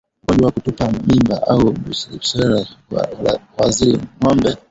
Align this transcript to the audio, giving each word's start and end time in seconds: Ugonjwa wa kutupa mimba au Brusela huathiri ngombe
Ugonjwa 0.23 0.45
wa 0.45 0.51
kutupa 0.51 0.91
mimba 0.91 1.47
au 1.47 1.71
Brusela 1.71 2.65
huathiri 3.57 3.99
ngombe 4.23 4.57